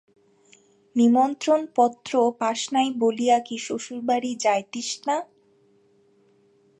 নিমন্ত্রণপত্র 0.95 2.11
পাস 2.39 2.59
নাই 2.73 2.87
বলিয়া 3.01 3.37
কি 3.47 3.55
শ্বশুরবাড়ি 3.65 4.31
যাইতিস 4.43 4.89
না? 5.07 5.17